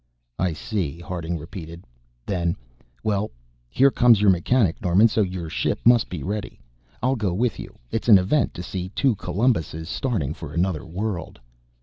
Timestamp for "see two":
8.63-9.13